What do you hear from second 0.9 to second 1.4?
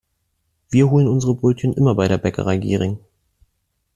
unsere